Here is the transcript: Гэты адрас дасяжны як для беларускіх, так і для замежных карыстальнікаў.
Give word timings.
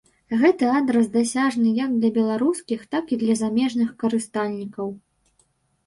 Гэты 0.43 0.69
адрас 0.77 1.11
дасяжны 1.17 1.75
як 1.83 1.93
для 1.99 2.11
беларускіх, 2.17 2.79
так 2.97 3.05
і 3.17 3.23
для 3.27 3.39
замежных 3.45 3.97
карыстальнікаў. 4.05 4.87